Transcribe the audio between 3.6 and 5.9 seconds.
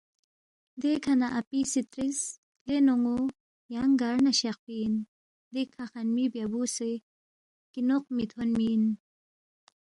یانگ گار نہ شخفی اِن؟ دِکھہ